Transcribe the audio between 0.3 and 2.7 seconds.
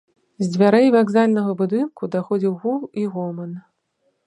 З дзвярэй вакзальнага будынку даходзіў